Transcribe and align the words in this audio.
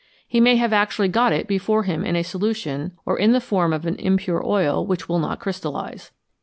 He 0.27 0.39
may 0.39 0.55
have 0.55 0.73
actually 0.73 1.09
got 1.09 1.31
it 1.31 1.45
before 1.47 1.83
him 1.83 2.03
in 2.03 2.15
a 2.15 2.23
solution 2.23 2.93
or 3.05 3.19
in 3.19 3.33
the 3.33 3.39
form 3.39 3.71
of 3.71 3.85
an 3.85 3.97
impure 3.97 4.43
oil 4.43 4.83
which 4.83 5.07
will 5.07 5.19
not 5.19 5.39
crystallise. 5.39 6.09